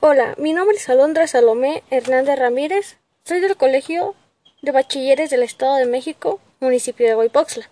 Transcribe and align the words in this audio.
Hola, 0.00 0.36
mi 0.38 0.52
nombre 0.52 0.76
es 0.76 0.88
Alondra 0.88 1.26
Salomé 1.26 1.82
Hernández 1.90 2.38
Ramírez. 2.38 2.98
Soy 3.24 3.40
del 3.40 3.56
Colegio 3.56 4.14
de 4.62 4.70
Bachilleres 4.70 5.28
del 5.28 5.42
Estado 5.42 5.74
de 5.74 5.86
México, 5.86 6.40
municipio 6.60 7.04
de 7.04 7.14
Guaypoxla. 7.14 7.68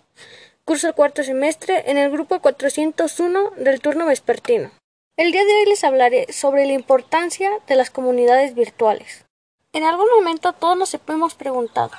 Curso 0.65 0.89
el 0.89 0.93
cuarto 0.93 1.23
semestre 1.23 1.89
en 1.89 1.97
el 1.97 2.11
grupo 2.11 2.41
401 2.41 3.51
del 3.55 3.79
turno 3.79 4.07
vespertino. 4.07 4.71
El 5.15 5.31
día 5.31 5.45
de 5.45 5.53
hoy 5.53 5.65
les 5.67 5.85
hablaré 5.85 6.33
sobre 6.33 6.65
la 6.65 6.73
importancia 6.73 7.49
de 7.65 7.75
las 7.77 7.91
comunidades 7.91 8.55
virtuales. 8.55 9.23
En 9.71 9.85
algún 9.85 10.09
momento 10.09 10.51
todos 10.51 10.75
nos 10.75 10.97
hemos 11.07 11.33
preguntado, 11.33 11.91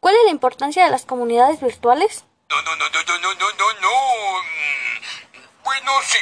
¿cuál 0.00 0.14
es 0.14 0.24
la 0.24 0.30
importancia 0.30 0.82
de 0.82 0.90
las 0.90 1.04
comunidades 1.04 1.60
virtuales? 1.60 2.24
No, 2.48 2.62
no, 2.62 2.74
no, 2.76 2.86
no, 2.88 3.18
no, 3.18 3.34
no, 3.34 3.50
no, 3.50 3.80
no. 3.82 3.90
Mm, 4.40 5.62
bueno, 5.62 5.92
sí, 6.06 6.20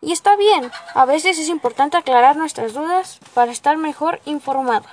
y 0.00 0.12
está 0.12 0.36
bien, 0.36 0.70
a 0.94 1.04
veces 1.04 1.38
es 1.38 1.48
importante 1.48 1.96
aclarar 1.96 2.36
nuestras 2.36 2.72
dudas 2.72 3.18
para 3.34 3.50
estar 3.50 3.76
mejor 3.76 4.20
informados. 4.24 4.90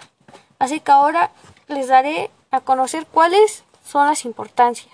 Así 0.58 0.80
que 0.80 0.92
ahora 0.92 1.32
les 1.68 1.88
daré 1.88 2.32
a 2.52 2.62
conocer 2.62 3.06
cuáles 3.06 3.64
son 3.86 4.08
las 4.08 4.26
importancias. 4.26 4.94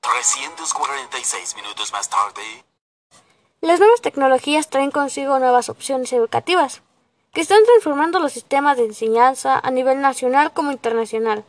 346 0.00 1.56
minutos 1.56 1.92
más 1.92 2.08
tarde. 2.08 2.64
Las 3.60 3.80
nuevas 3.80 4.00
tecnologías 4.00 4.68
traen 4.68 4.90
consigo 4.90 5.38
nuevas 5.38 5.68
opciones 5.68 6.12
educativas, 6.12 6.82
que 7.32 7.40
están 7.40 7.62
transformando 7.64 8.18
los 8.18 8.32
sistemas 8.32 8.76
de 8.76 8.86
enseñanza 8.86 9.60
a 9.62 9.70
nivel 9.70 10.00
nacional 10.00 10.52
como 10.52 10.72
internacional, 10.72 11.44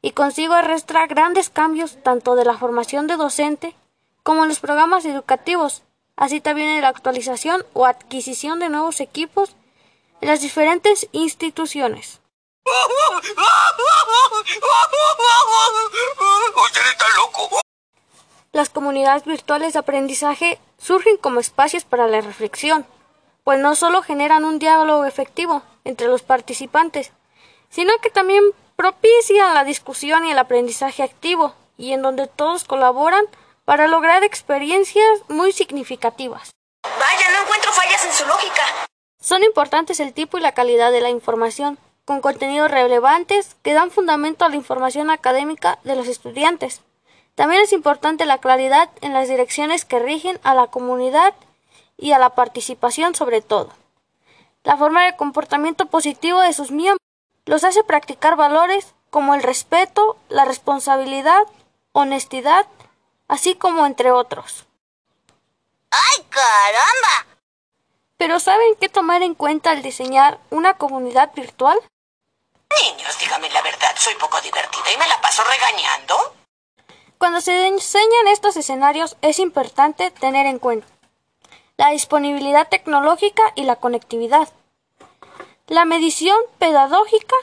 y 0.00 0.12
consigo 0.12 0.54
arrastra 0.54 1.06
grandes 1.06 1.50
cambios 1.50 2.02
tanto 2.02 2.34
de 2.36 2.44
la 2.44 2.56
formación 2.56 3.06
de 3.06 3.16
docente 3.16 3.76
como 4.22 4.42
en 4.42 4.48
los 4.48 4.60
programas 4.60 5.04
educativos, 5.04 5.82
así 6.16 6.40
también 6.40 6.68
en 6.68 6.82
la 6.82 6.88
actualización 6.88 7.64
o 7.72 7.86
adquisición 7.86 8.58
de 8.58 8.68
nuevos 8.68 9.00
equipos 9.00 9.54
en 10.20 10.28
las 10.28 10.40
diferentes 10.40 11.08
instituciones. 11.12 12.20
Las 18.52 18.68
comunidades 18.68 19.24
virtuales 19.24 19.72
de 19.72 19.78
aprendizaje 19.78 20.60
surgen 20.78 21.16
como 21.16 21.40
espacios 21.40 21.84
para 21.84 22.06
la 22.06 22.20
reflexión, 22.20 22.86
pues 23.44 23.58
no 23.58 23.74
solo 23.74 24.02
generan 24.02 24.44
un 24.44 24.58
diálogo 24.58 25.04
efectivo 25.04 25.62
entre 25.84 26.06
los 26.06 26.22
participantes, 26.22 27.12
sino 27.70 27.92
que 28.02 28.10
también 28.10 28.44
propician 28.76 29.54
la 29.54 29.64
discusión 29.64 30.26
y 30.26 30.32
el 30.32 30.38
aprendizaje 30.38 31.02
activo, 31.02 31.54
y 31.78 31.92
en 31.92 32.02
donde 32.02 32.26
todos 32.26 32.64
colaboran 32.64 33.24
para 33.64 33.86
lograr 33.86 34.24
experiencias 34.24 35.20
muy 35.28 35.52
significativas. 35.52 36.50
Vaya, 36.82 37.30
no 37.32 37.42
encuentro 37.42 37.72
fallas 37.72 38.04
en 38.04 38.12
su 38.12 38.26
lógica. 38.26 38.62
Son 39.20 39.42
importantes 39.44 40.00
el 40.00 40.12
tipo 40.12 40.38
y 40.38 40.40
la 40.40 40.52
calidad 40.52 40.90
de 40.90 41.00
la 41.00 41.10
información, 41.10 41.78
con 42.04 42.20
contenidos 42.20 42.70
relevantes 42.70 43.56
que 43.62 43.74
dan 43.74 43.90
fundamento 43.90 44.44
a 44.44 44.48
la 44.48 44.56
información 44.56 45.10
académica 45.10 45.78
de 45.84 45.94
los 45.94 46.08
estudiantes. 46.08 46.80
También 47.34 47.62
es 47.62 47.72
importante 47.72 48.26
la 48.26 48.38
claridad 48.38 48.90
en 49.00 49.12
las 49.12 49.28
direcciones 49.28 49.84
que 49.84 50.00
rigen 50.00 50.38
a 50.42 50.54
la 50.54 50.66
comunidad 50.66 51.34
y 51.96 52.12
a 52.12 52.18
la 52.18 52.30
participación 52.30 53.14
sobre 53.14 53.40
todo. 53.40 53.70
La 54.64 54.76
forma 54.76 55.04
de 55.04 55.16
comportamiento 55.16 55.86
positivo 55.86 56.40
de 56.40 56.52
sus 56.52 56.70
miembros 56.70 56.98
los 57.46 57.64
hace 57.64 57.84
practicar 57.84 58.36
valores 58.36 58.94
como 59.10 59.34
el 59.34 59.42
respeto, 59.42 60.16
la 60.28 60.44
responsabilidad, 60.44 61.42
honestidad, 61.92 62.66
así 63.32 63.54
como 63.54 63.86
entre 63.86 64.12
otros. 64.12 64.66
¡Ay, 65.90 66.22
caramba! 66.28 67.26
Pero 68.18 68.38
¿saben 68.38 68.74
qué 68.78 68.90
tomar 68.90 69.22
en 69.22 69.34
cuenta 69.34 69.70
al 69.70 69.80
diseñar 69.80 70.38
una 70.50 70.76
comunidad 70.76 71.32
virtual? 71.34 71.80
Niños, 72.82 73.18
dígame 73.18 73.48
la 73.48 73.62
verdad, 73.62 73.94
soy 73.96 74.14
poco 74.16 74.38
divertida 74.42 74.92
y 74.94 74.98
me 74.98 75.08
la 75.08 75.18
paso 75.22 75.42
regañando. 75.44 76.34
Cuando 77.16 77.40
se 77.40 77.70
diseñan 77.70 78.28
estos 78.28 78.58
escenarios 78.58 79.16
es 79.22 79.38
importante 79.38 80.10
tener 80.10 80.44
en 80.44 80.58
cuenta 80.58 80.86
la 81.78 81.88
disponibilidad 81.88 82.68
tecnológica 82.68 83.42
y 83.54 83.64
la 83.64 83.76
conectividad, 83.76 84.50
la 85.68 85.86
medición 85.86 86.36
pedagógica, 86.58 87.36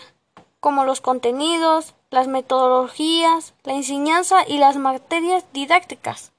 como 0.59 0.85
los 0.85 1.01
contenidos, 1.01 1.95
las 2.09 2.27
metodologías, 2.27 3.53
la 3.63 3.73
enseñanza 3.73 4.43
y 4.47 4.57
las 4.57 4.77
materias 4.77 5.45
didácticas, 5.53 6.31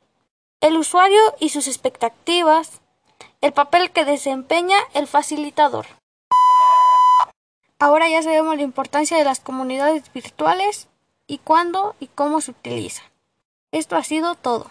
el 0.61 0.77
usuario 0.77 1.21
y 1.39 1.51
sus 1.51 1.67
expectativas, 1.67 2.81
el 3.41 3.53
papel 3.53 3.91
que 3.91 4.05
desempeña 4.05 4.77
el 4.95 5.07
facilitador. 5.07 5.87
Ahora 7.79 8.09
ya 8.11 8.23
sabemos 8.23 8.57
la 8.57 8.63
importancia 8.63 9.17
de 9.17 9.25
las 9.25 9.41
comunidades 9.41 10.13
virtuales 10.13 10.89
y 11.27 11.39
cuándo 11.39 11.97
y 11.99 12.09
cómo 12.09 12.43
se 12.43 12.51
utiliza. 12.51 13.03
Esto 13.73 13.97
ha 13.97 14.05
sido 14.05 14.35
todo. 14.35 14.71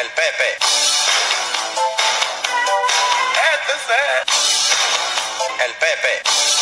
El 0.00 0.08
Pepe. 0.10 1.13
El 5.64 5.72
Pepe. 5.74 6.53